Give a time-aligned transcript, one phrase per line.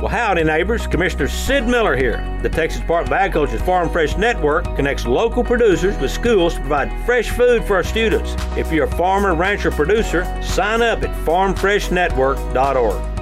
[0.00, 0.86] Well, howdy, neighbors.
[0.86, 2.38] Commissioner Sid Miller here.
[2.40, 7.04] The Texas Department of Agriculture's Farm Fresh Network connects local producers with schools to provide
[7.04, 8.36] fresh food for our students.
[8.56, 13.18] If you're a farmer, rancher, producer, sign up at farmfreshnetwork.org.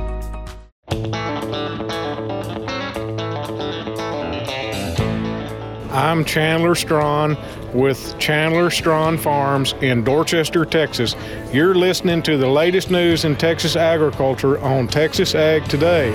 [5.92, 7.38] I'm Chandler Strawn
[7.72, 11.16] with Chandler Strawn Farms in Dorchester, Texas.
[11.54, 16.14] You're listening to the latest news in Texas agriculture on Texas Ag Today.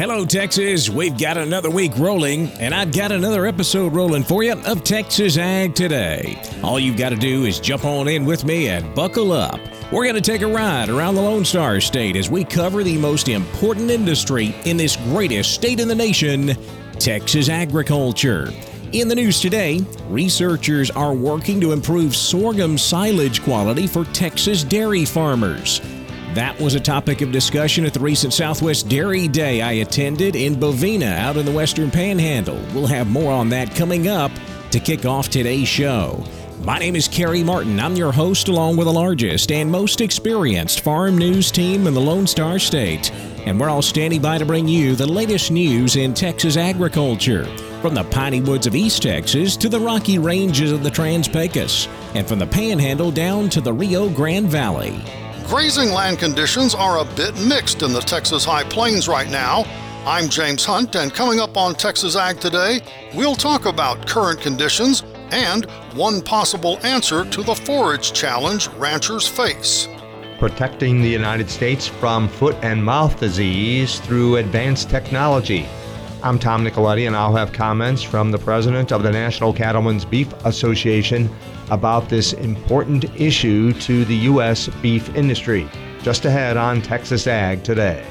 [0.00, 0.88] Hello, Texas.
[0.88, 5.36] We've got another week rolling, and I've got another episode rolling for you of Texas
[5.36, 6.40] Ag Today.
[6.62, 9.60] All you've got to do is jump on in with me and buckle up.
[9.92, 12.96] We're going to take a ride around the Lone Star State as we cover the
[12.96, 16.56] most important industry in this greatest state in the nation
[16.98, 18.50] Texas agriculture.
[18.92, 25.04] In the news today, researchers are working to improve sorghum silage quality for Texas dairy
[25.04, 25.82] farmers.
[26.34, 30.54] That was a topic of discussion at the recent Southwest Dairy Day I attended in
[30.54, 32.64] Bovina out in the Western Panhandle.
[32.72, 34.30] We'll have more on that coming up
[34.70, 36.24] to kick off today's show.
[36.62, 37.80] My name is Carey Martin.
[37.80, 42.00] I'm your host, along with the largest and most experienced farm news team in the
[42.00, 43.10] Lone Star State.
[43.44, 47.44] And we're all standing by to bring you the latest news in Texas agriculture.
[47.82, 51.88] From the piney woods of East Texas to the rocky ranges of the Trans Pecos,
[52.14, 55.02] and from the Panhandle down to the Rio Grande Valley.
[55.50, 59.64] Grazing land conditions are a bit mixed in the Texas High Plains right now.
[60.06, 62.80] I'm James Hunt, and coming up on Texas Ag Today,
[63.16, 69.88] we'll talk about current conditions and one possible answer to the forage challenge ranchers face.
[70.38, 75.66] Protecting the United States from foot and mouth disease through advanced technology.
[76.22, 80.32] I'm Tom Nicoletti, and I'll have comments from the president of the National Cattlemen's Beef
[80.44, 81.28] Association
[81.70, 84.68] about this important issue to the U.S.
[84.82, 85.68] beef industry.
[86.02, 88.06] Just ahead on Texas Ag today.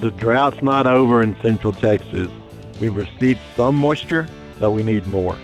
[0.00, 2.30] The drought's not over in central Texas.
[2.80, 4.26] We've received some moisture,
[4.58, 5.36] but we need more.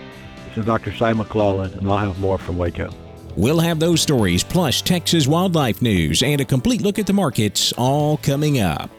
[0.47, 0.93] This is Dr.
[0.95, 2.89] Cy McClellan, and I'll have more from Waco.
[3.35, 7.71] We'll have those stories, plus Texas wildlife news, and a complete look at the markets
[7.77, 8.89] all coming up.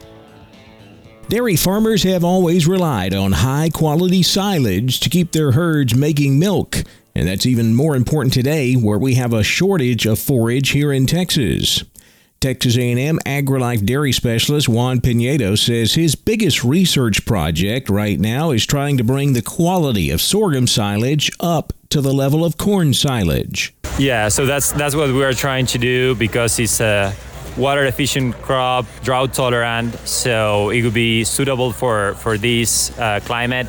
[1.28, 6.82] Dairy farmers have always relied on high quality silage to keep their herds making milk.
[7.20, 11.04] And that's even more important today where we have a shortage of forage here in
[11.04, 11.84] Texas.
[12.40, 18.64] Texas A&M AgriLife dairy specialist Juan Piñeiro says his biggest research project right now is
[18.64, 23.74] trying to bring the quality of sorghum silage up to the level of corn silage.
[23.98, 27.14] Yeah, so that's that's what we are trying to do because it's a
[27.58, 33.66] water efficient crop, drought tolerant, so it would be suitable for for this uh, climate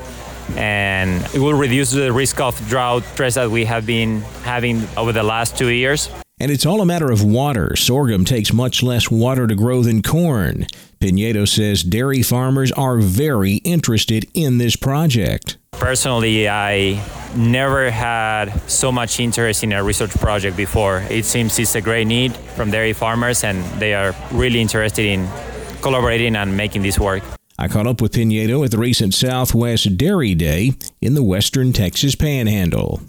[0.58, 5.12] and it will reduce the risk of drought stress that we have been having over
[5.12, 6.10] the last two years.
[6.40, 7.76] And it's all a matter of water.
[7.76, 10.66] Sorghum takes much less water to grow than corn.
[11.00, 15.58] Piñeiro says dairy farmers are very interested in this project.
[15.74, 17.04] Personally, I
[17.36, 21.06] never had so much interest in a research project before.
[21.10, 25.28] It seems it's a great need from dairy farmers, and they are really interested in
[25.82, 27.24] collaborating and making this work.
[27.62, 32.16] I caught up with Piñeiro at the recent Southwest Dairy Day in the western Texas
[32.16, 33.02] Panhandle.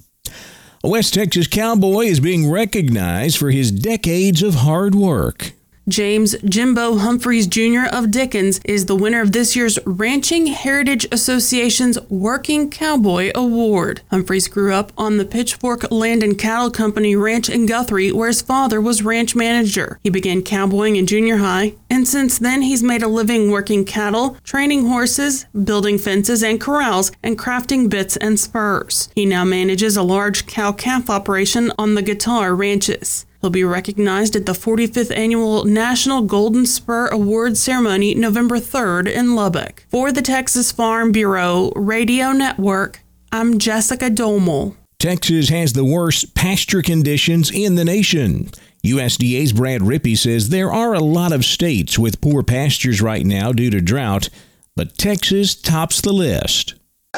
[0.84, 5.54] A West Texas cowboy is being recognized for his decades of hard work.
[5.88, 7.86] James Jimbo Humphreys Jr.
[7.92, 14.00] of Dickens is the winner of this year's Ranching Heritage Association's Working Cowboy Award.
[14.10, 18.42] Humphreys grew up on the Pitchfork Land and Cattle Company ranch in Guthrie, where his
[18.42, 19.98] father was ranch manager.
[20.04, 24.36] He began cowboying in junior high, and since then he's made a living working cattle,
[24.44, 29.08] training horses, building fences and corrals, and crafting bits and spurs.
[29.16, 33.26] He now manages a large cow calf operation on the Guitar Ranches.
[33.42, 39.34] He'll be recognized at the 45th Annual National Golden Spur Award Ceremony November 3rd in
[39.34, 39.84] Lubbock.
[39.90, 43.00] For the Texas Farm Bureau Radio Network,
[43.32, 44.76] I'm Jessica Domel.
[45.00, 48.48] Texas has the worst pasture conditions in the nation.
[48.84, 53.50] USDA's Brad Rippey says there are a lot of states with poor pastures right now
[53.50, 54.28] due to drought,
[54.76, 56.76] but Texas tops the list.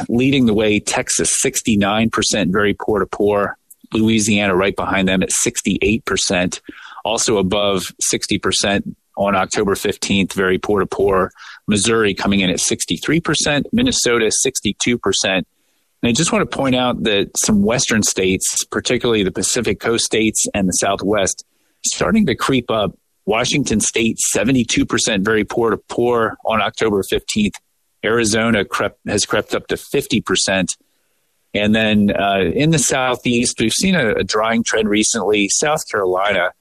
[0.09, 3.59] Leading the way, Texas, 69% very poor to poor.
[3.95, 6.61] Louisiana right behind them at 68%,
[7.05, 11.31] also above 60% on October 15th, very poor to poor.
[11.67, 15.45] Missouri coming in at 63%, Minnesota 62%, And
[16.03, 20.47] I just want to point out that some western states, particularly the Pacific Coast states
[20.53, 21.45] and the Southwest,
[21.87, 22.97] starting to creep up.
[23.27, 27.55] Washington State, 72% very poor to poor on October 15th.
[28.05, 30.77] Arizona crept, has crept up to 50%.
[31.55, 35.49] And then uh, in the Southeast, we've seen a, a drying trend recently.
[35.49, 36.53] South Carolina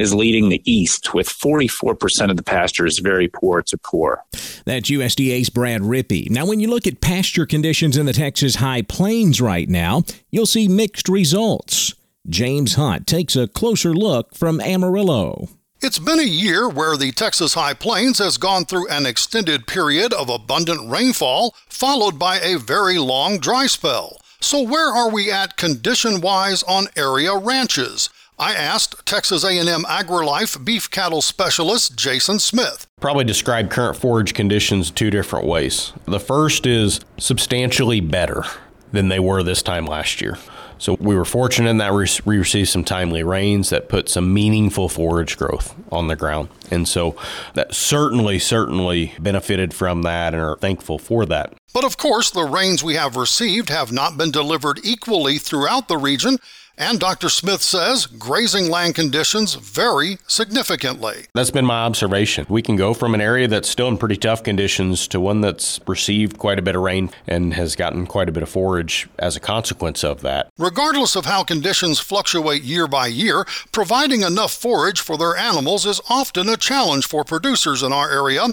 [0.00, 4.24] is leading the East with 44% of the pastures very poor to poor.
[4.64, 6.30] That's USDA's Brad Rippey.
[6.30, 10.46] Now, when you look at pasture conditions in the Texas High Plains right now, you'll
[10.46, 11.94] see mixed results.
[12.28, 15.48] James Hunt takes a closer look from Amarillo.
[15.82, 20.12] It's been a year where the Texas High Plains has gone through an extended period
[20.12, 24.20] of abundant rainfall, followed by a very long dry spell.
[24.42, 28.08] So where are we at condition-wise on area ranches?
[28.38, 32.86] I asked Texas A&M AgriLife beef cattle specialist Jason Smith.
[33.00, 35.92] Probably describe current forage conditions two different ways.
[36.06, 38.44] The first is substantially better
[38.92, 40.38] than they were this time last year.
[40.78, 44.88] So we were fortunate in that we received some timely rains that put some meaningful
[44.88, 46.48] forage growth on the ground.
[46.70, 47.14] And so
[47.52, 51.52] that certainly, certainly benefited from that and are thankful for that.
[51.72, 55.96] But of course, the rains we have received have not been delivered equally throughout the
[55.96, 56.38] region,
[56.76, 57.28] and Dr.
[57.28, 61.26] Smith says grazing land conditions vary significantly.
[61.32, 62.46] That's been my observation.
[62.48, 65.78] We can go from an area that's still in pretty tough conditions to one that's
[65.86, 69.36] received quite a bit of rain and has gotten quite a bit of forage as
[69.36, 70.50] a consequence of that.
[70.58, 76.00] Regardless of how conditions fluctuate year by year, providing enough forage for their animals is
[76.08, 78.46] often a challenge for producers in our area.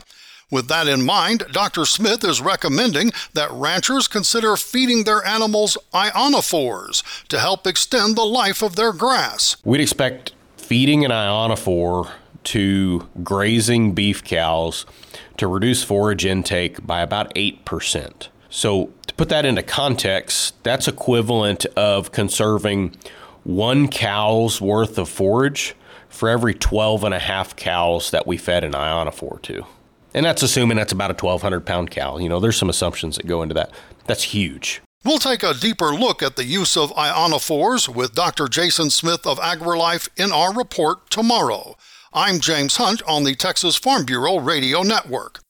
[0.50, 1.84] With that in mind, Dr.
[1.84, 8.62] Smith is recommending that ranchers consider feeding their animals ionophores to help extend the life
[8.62, 9.58] of their grass.
[9.66, 12.12] We'd expect feeding an ionophore
[12.46, 14.86] to grazing beef cows
[15.36, 18.30] to reduce forage intake by about 8%.
[18.50, 22.96] So, to put that into context, that's equivalent of conserving
[23.44, 25.76] one cow's worth of forage
[26.08, 29.66] for every 12 and a half cows that we fed an ionophore to.
[30.18, 32.18] And that's assuming that's about a 1,200 pound cow.
[32.18, 33.70] You know, there's some assumptions that go into that.
[34.08, 34.82] That's huge.
[35.06, 38.48] We'll take a deeper look at the use of ionophores with Dr.
[38.48, 41.76] Jason Smith of AgriLife in our report tomorrow.
[42.14, 45.42] I'm James Hunt on the Texas Farm Bureau Radio Network.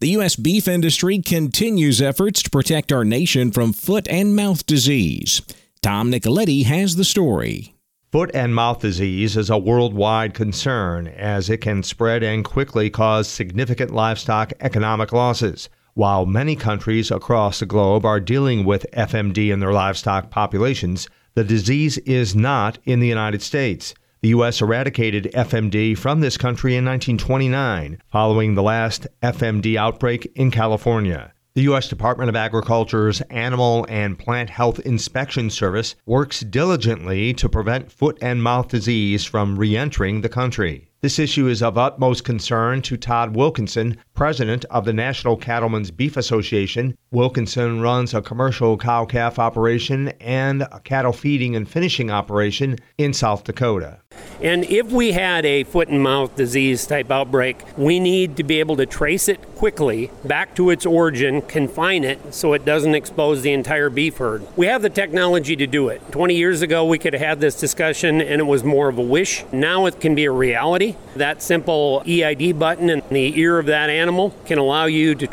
[0.00, 0.34] The U.S.
[0.34, 5.42] beef industry continues efforts to protect our nation from foot and mouth disease.
[5.80, 7.76] Tom Nicoletti has the story.
[8.12, 13.26] Foot and mouth disease is a worldwide concern as it can spread and quickly cause
[13.26, 15.70] significant livestock economic losses.
[15.94, 21.42] While many countries across the globe are dealing with FMD in their livestock populations, the
[21.42, 23.94] disease is not in the United States.
[24.20, 24.60] The U.S.
[24.60, 31.32] eradicated FMD from this country in 1929, following the last FMD outbreak in California.
[31.54, 31.86] The U.S.
[31.86, 38.42] Department of Agriculture's Animal and Plant Health Inspection Service works diligently to prevent foot and
[38.42, 40.88] mouth disease from re entering the country.
[41.02, 46.16] This issue is of utmost concern to Todd Wilkinson, president of the National Cattlemen's Beef
[46.16, 46.96] Association.
[47.10, 53.12] Wilkinson runs a commercial cow calf operation and a cattle feeding and finishing operation in
[53.12, 53.98] South Dakota.
[54.40, 58.60] And if we had a foot and mouth disease type outbreak, we need to be
[58.60, 63.42] able to trace it quickly back to its origin, confine it so it doesn't expose
[63.42, 64.46] the entire beef herd.
[64.56, 66.00] We have the technology to do it.
[66.12, 69.02] 20 years ago, we could have had this discussion and it was more of a
[69.02, 69.44] wish.
[69.52, 70.91] Now it can be a reality.
[71.16, 75.26] That simple EID button in the ear of that animal can allow you to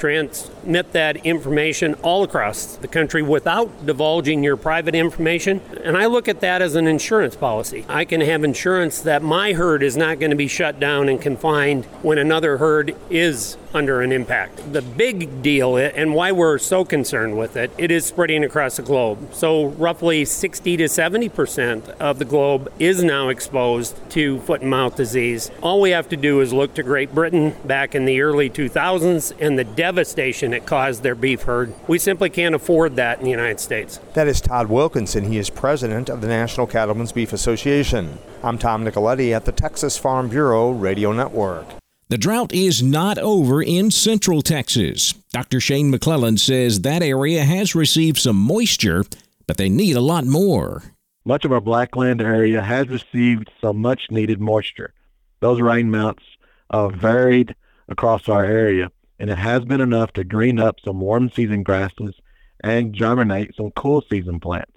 [0.69, 5.59] transmit that information all across the country without divulging your private information.
[5.83, 7.85] And I look at that as an insurance policy.
[7.89, 11.19] I can have insurance that my herd is not going to be shut down and
[11.19, 14.73] confined when another herd is under an impact.
[14.73, 18.81] The big deal and why we're so concerned with it, it is spreading across the
[18.81, 19.33] globe.
[19.33, 24.95] So roughly 60 to 70% of the globe is now exposed to foot and mouth
[24.95, 25.51] disease.
[25.61, 29.33] All we have to do is look to Great Britain back in the early 2000s
[29.39, 31.73] and the devastation it caused their beef herd.
[31.87, 33.99] We simply can't afford that in the United States.
[34.13, 35.23] That is Todd Wilkinson.
[35.23, 38.19] He is president of the National Cattlemen's Beef Association.
[38.43, 41.65] I'm Tom Nicoletti at the Texas Farm Bureau Radio Network.
[42.09, 45.13] The drought is not over in central Texas.
[45.31, 45.61] Dr.
[45.61, 49.05] Shane McClellan says that area has received some moisture,
[49.47, 50.83] but they need a lot more.
[51.23, 54.93] Much of our blackland area has received some much needed moisture.
[55.39, 56.23] Those rain amounts
[56.69, 57.55] uh, varied
[57.87, 62.15] across our area, and it has been enough to green up some warm season grasses
[62.63, 64.71] and germinate some cool season plants.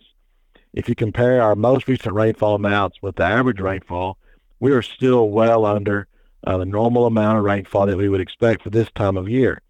[0.72, 4.18] If you compare our most recent rainfall amounts with the average rainfall,
[4.58, 6.06] we are still well under
[6.46, 9.60] uh, the normal amount of rainfall that we would expect for this time of year.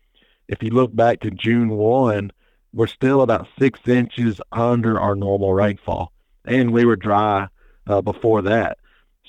[0.49, 2.31] If you look back to June 1,
[2.73, 6.12] we're still about six inches under our normal rainfall,
[6.45, 7.49] and we were dry
[7.87, 8.79] uh, before that.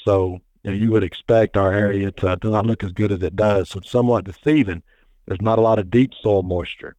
[0.04, 3.22] So you, know, you would expect our area to, to not look as good as
[3.22, 3.70] it does.
[3.70, 4.84] So it's somewhat deceiving.
[5.26, 6.96] There's not a lot of deep soil moisture.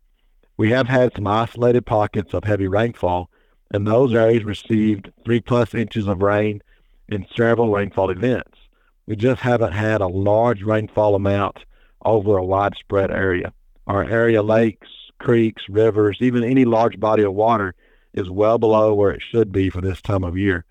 [0.57, 3.29] We have had some isolated pockets of heavy rainfall,
[3.73, 6.63] and those areas received three plus inches of rain
[7.09, 8.59] in several rainfall events.
[9.07, 11.65] We just haven't had a large rainfall amount
[12.05, 13.53] over a widespread area.
[13.87, 14.89] Our area lakes,
[15.19, 17.75] creeks, rivers, even any large body of water
[18.15, 20.65] is well below where it should be for this time of year.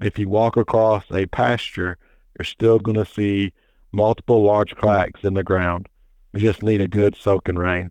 [0.00, 1.98] If you walk across a pasture,
[2.38, 3.52] you're still going to see
[3.92, 5.88] multiple large cracks in the ground.
[6.32, 7.90] We just need a good soaking rain.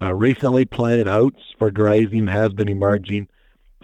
[0.00, 3.28] Uh, recently planted oats for grazing has been emerging.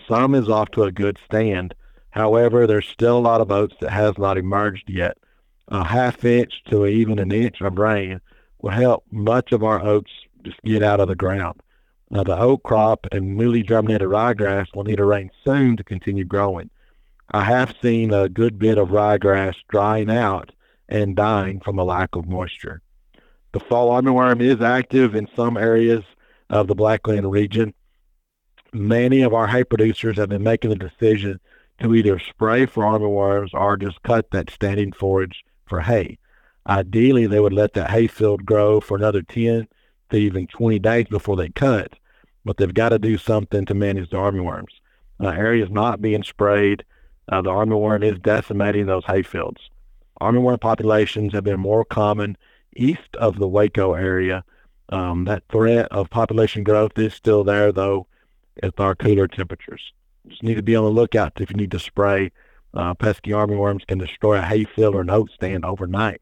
[0.09, 1.75] Some is off to a good stand.
[2.11, 5.19] However, there's still a lot of oats that has not emerged yet.
[5.69, 8.21] A half inch to even an inch of rain
[8.63, 10.11] will help much of our oats
[10.45, 11.61] just get out of the ground.
[12.09, 16.25] Now, the oat crop and newly germinated ryegrass will need a rain soon to continue
[16.25, 16.71] growing.
[17.33, 20.53] I have seen a good bit of ryegrass drying out
[20.89, 22.81] and dying from a lack of moisture.
[23.57, 26.05] The fall armyworm is active in some areas
[26.51, 27.73] of the Blackland region.
[28.75, 31.41] Many of our hay producers have been making the decision
[31.81, 36.19] to either spray for armyworms or just cut that standing forage for hay.
[36.67, 39.67] Ideally, they would let that hay field grow for another 10
[40.11, 41.95] to even 20 days before they cut,
[42.45, 44.75] but they've got to do something to manage the armyworms.
[45.19, 46.85] Uh, areas not being sprayed,
[47.33, 49.71] uh, the armyworm is decimating those hay fields.
[50.21, 52.37] Armyworm populations have been more common
[52.77, 54.45] east of the Waco area.
[54.89, 58.07] Um, that threat of population growth is still there, though,
[58.63, 59.93] at our cooler temperatures.
[60.29, 62.31] Just need to be on the lookout if you need to spray.
[62.75, 66.21] Uh, pesky armyworms can destroy a hayfield or an oat stand overnight.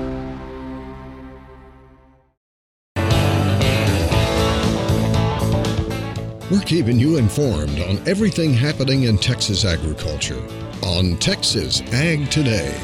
[6.52, 10.44] We're keeping you informed on everything happening in Texas agriculture
[10.82, 12.76] on Texas Ag Today.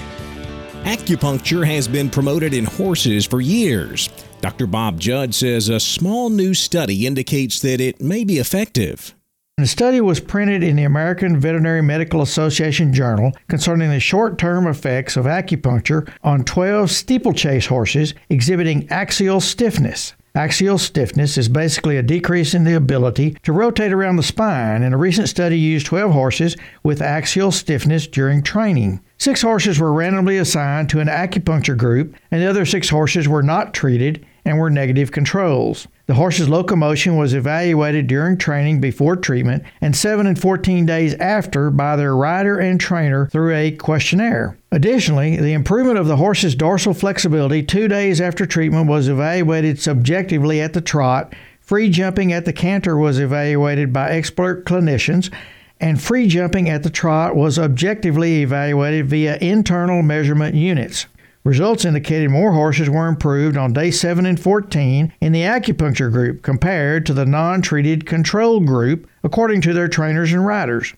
[0.84, 4.08] Acupuncture has been promoted in horses for years.
[4.45, 4.67] Dr.
[4.67, 9.15] Bob Judd says a small new study indicates that it may be effective.
[9.57, 14.67] The study was printed in the American Veterinary Medical Association Journal concerning the short term
[14.67, 20.13] effects of acupuncture on 12 steeplechase horses exhibiting axial stiffness.
[20.35, 24.93] Axial stiffness is basically a decrease in the ability to rotate around the spine, and
[24.93, 29.01] a recent study used 12 horses with axial stiffness during training.
[29.17, 33.41] Six horses were randomly assigned to an acupuncture group, and the other six horses were
[33.41, 35.87] not treated and were negative controls.
[36.05, 41.71] The horse's locomotion was evaluated during training before treatment and 7 and 14 days after
[41.71, 44.57] by their rider and trainer through a questionnaire.
[44.71, 50.61] Additionally, the improvement of the horse's dorsal flexibility two days after treatment was evaluated subjectively
[50.61, 51.33] at the trot.
[51.59, 55.33] Free jumping at the canter was evaluated by expert clinicians,
[55.79, 61.07] and free jumping at the trot was objectively evaluated via inertial measurement units.
[61.45, 66.41] Results indicated more horses were improved on day 7 and 14 in the acupuncture group
[66.41, 70.95] compared to the non treated control group, according to their trainers and riders.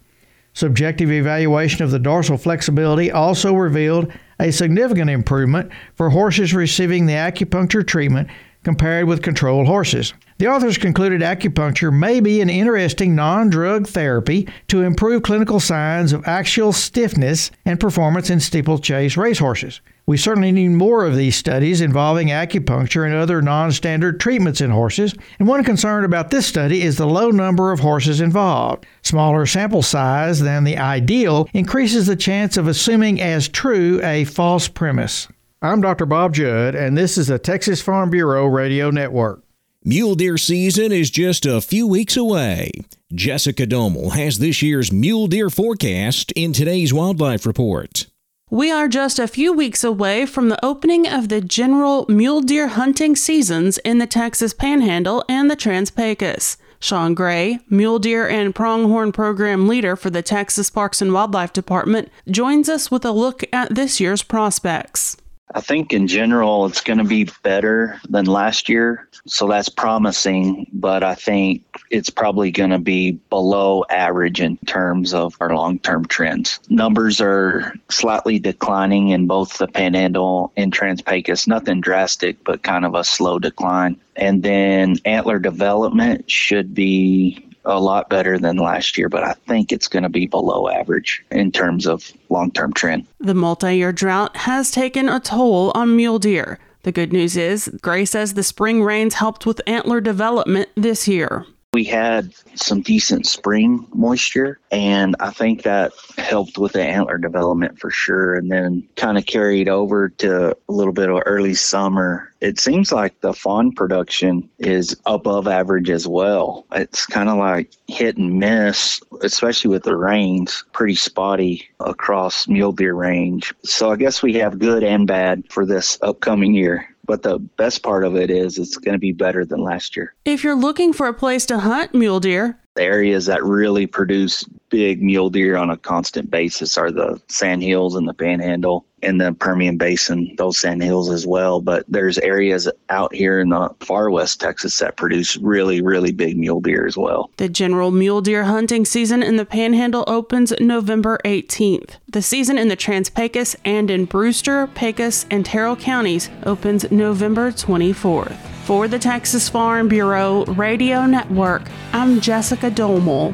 [0.54, 7.14] Subjective evaluation of the dorsal flexibility also revealed a significant improvement for horses receiving the
[7.14, 8.30] acupuncture treatment
[8.64, 10.14] compared with control horses.
[10.40, 16.14] The authors concluded acupuncture may be an interesting non drug therapy to improve clinical signs
[16.14, 19.82] of axial stiffness and performance in steeplechase racehorses.
[20.06, 24.70] We certainly need more of these studies involving acupuncture and other non standard treatments in
[24.70, 28.86] horses, and one concern about this study is the low number of horses involved.
[29.02, 34.68] Smaller sample size than the ideal increases the chance of assuming as true a false
[34.68, 35.28] premise.
[35.64, 36.06] I'm Dr.
[36.06, 39.42] Bob Judd, and this is the Texas Farm Bureau Radio Network.
[39.88, 42.72] Mule deer season is just a few weeks away.
[43.16, 48.06] Jessica Domel has this year's mule deer forecast in today's Wildlife Report.
[48.50, 52.68] We are just a few weeks away from the opening of the general mule deer
[52.68, 56.58] hunting seasons in the Texas Panhandle and the Trans Pecos.
[56.82, 62.10] Shawn Gray, mule deer and pronghorn program leader for the Texas Parks and Wildlife Department,
[62.30, 65.16] joins us with a look at this year's prospects.
[65.56, 69.08] I think in general it's going to be better than last year.
[69.26, 75.14] So that's promising, but I think it's probably going to be below average in terms
[75.14, 76.60] of our long term trends.
[76.70, 81.48] Numbers are slightly declining in both the Panhandle and Trans Pecos.
[81.48, 83.98] Nothing drastic, but kind of a slow decline.
[84.18, 89.72] And then antler development should be a lot better than last year, but I think
[89.72, 93.06] it's going to be below average in terms of long term trend.
[93.20, 96.60] The multi year drought has taken a toll on mule deer.
[96.84, 101.46] The good news is, Gray says the spring rains helped with antler development this year
[101.74, 107.80] we had some decent spring moisture, and I think that helped with the antler development
[107.80, 108.36] for sure.
[108.36, 112.32] And then kind of carried over to a little bit of early summer.
[112.40, 116.66] It seems like the fawn production is above average as well.
[116.72, 122.72] It's kind of like hit and miss, especially with the rains, pretty spotty across mule
[122.72, 123.54] deer range.
[123.64, 126.88] So I guess we have good and bad for this upcoming year.
[127.08, 130.14] But the best part of it is it's going to be better than last year.
[130.26, 134.44] If you're looking for a place to hunt mule deer, the areas that really produce
[134.70, 139.34] big mule deer on a constant basis are the sandhills and the panhandle and the
[139.34, 141.62] Permian Basin, those sandhills as well.
[141.62, 146.38] But there's areas out here in the far west Texas that produce really, really big
[146.38, 147.30] mule deer as well.
[147.38, 151.92] The general mule deer hunting season in the Panhandle opens November 18th.
[152.08, 157.52] The season in the Trans Pecos and in Brewster, Pecos, and Terrell counties opens November
[157.52, 158.47] 24th.
[158.68, 161.62] For the Texas Farm Bureau Radio Network,
[161.94, 163.34] I'm Jessica Domel.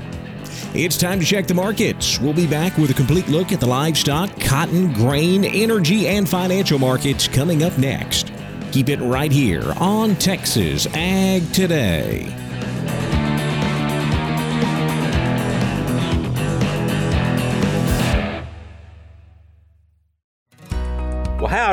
[0.76, 2.20] It's time to check the markets.
[2.20, 6.78] We'll be back with a complete look at the livestock, cotton, grain, energy, and financial
[6.78, 8.32] markets coming up next.
[8.72, 12.43] Keep it right here on Texas Ag Today.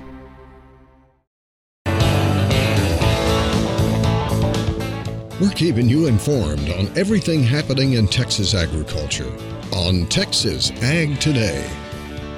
[5.44, 9.30] We're keeping you informed on everything happening in Texas agriculture
[9.74, 11.70] on Texas Ag Today.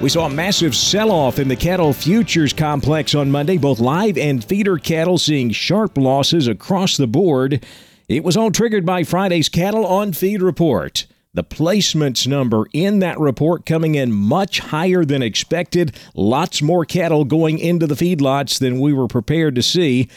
[0.01, 4.17] We saw a massive sell off in the cattle futures complex on Monday, both live
[4.17, 7.65] and feeder cattle seeing sharp losses across the board.
[8.09, 11.07] It was all triggered by Friday's Cattle on Feed report.
[11.33, 15.95] The placements number in that report coming in much higher than expected.
[16.13, 20.09] Lots more cattle going into the feedlots than we were prepared to see.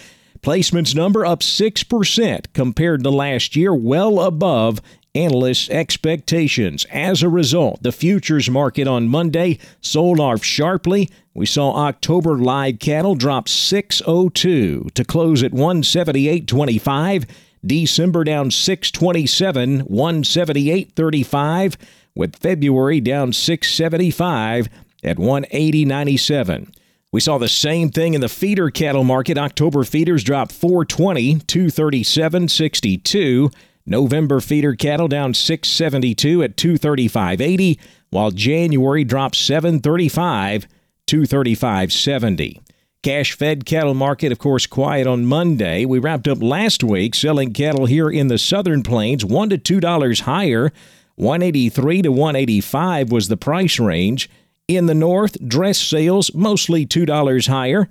[0.43, 4.81] Placements number up 6% compared to last year, well above
[5.15, 6.87] analysts' expectations.
[6.91, 11.11] As a result, the futures market on Monday sold off sharply.
[11.35, 17.29] We saw October live cattle drop 602 to close at 178.25.
[17.65, 21.77] December down 627, 178.35,
[22.15, 24.71] with February down 675
[25.05, 26.73] at 180.97.
[27.13, 29.37] We saw the same thing in the feeder cattle market.
[29.37, 33.51] October feeders dropped 420, 237, 62.
[33.85, 40.69] November feeder cattle down 672 at 235.80, while January dropped 735,
[41.09, 42.61] 235.70.
[43.03, 45.85] Cash fed cattle market, of course, quiet on Monday.
[45.85, 49.81] We wrapped up last week selling cattle here in the southern plains one to two
[49.81, 50.71] dollars higher.
[51.17, 54.31] 183 to 185 was the price range.
[54.71, 57.89] In the north, dress sales mostly $2 higher.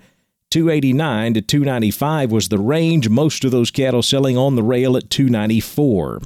[0.50, 3.10] 289 to 295 was the range.
[3.10, 6.22] Most of those cattle selling on the rail at 294.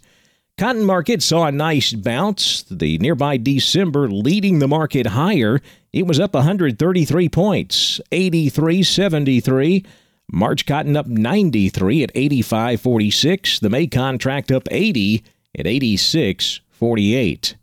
[0.57, 2.62] Cotton market saw a nice bounce.
[2.62, 5.61] The nearby December leading the market higher.
[5.93, 9.85] It was up 133 points, 83.73.
[10.31, 13.61] March cotton up 93 at 85.46.
[13.61, 15.25] The May contract up 80
[15.59, 17.55] at 86.48.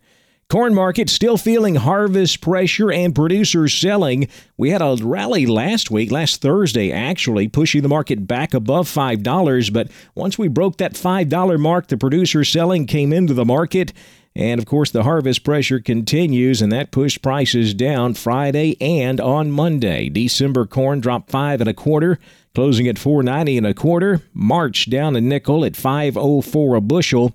[0.51, 4.27] Corn market still feeling harvest pressure and producers selling.
[4.57, 9.71] We had a rally last week, last Thursday actually, pushing the market back above $5.
[9.71, 13.93] But once we broke that $5 mark, the producer selling came into the market.
[14.35, 19.51] And of course, the harvest pressure continues, and that pushed prices down Friday and on
[19.51, 20.09] Monday.
[20.09, 22.19] December corn dropped five and a quarter,
[22.53, 24.21] closing at 4.90 and a quarter.
[24.33, 27.31] March down a nickel at 5.04 a bushel.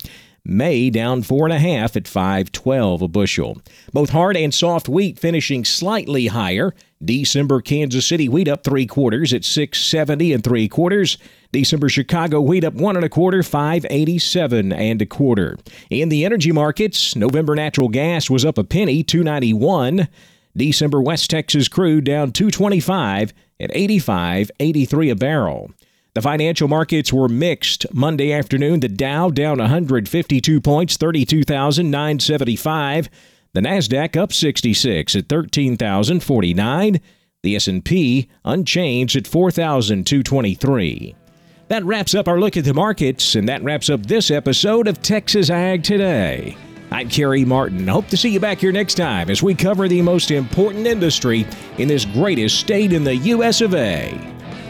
[0.48, 3.60] May down four and a half at 512 a bushel.
[3.92, 6.72] Both hard and soft wheat finishing slightly higher.
[7.04, 11.18] December Kansas City wheat up three quarters at 670 and three quarters.
[11.50, 15.58] December Chicago wheat up one and a quarter, 587 and a quarter.
[15.90, 20.06] In the energy markets, November natural gas was up a penny, 291.
[20.56, 25.72] December West Texas crude down 225 at 85.83 a barrel.
[26.16, 28.80] The financial markets were mixed Monday afternoon.
[28.80, 33.10] The Dow down 152 points, 32,975.
[33.52, 37.00] The Nasdaq up 66 at 13,049.
[37.42, 41.14] The S&P unchanged at 4,223.
[41.68, 45.02] That wraps up our look at the markets, and that wraps up this episode of
[45.02, 46.56] Texas Ag Today.
[46.90, 47.86] I'm Carey Martin.
[47.86, 51.46] Hope to see you back here next time as we cover the most important industry
[51.76, 53.60] in this greatest state in the U.S.
[53.60, 54.35] of A.